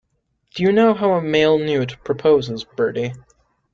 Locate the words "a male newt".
1.11-1.97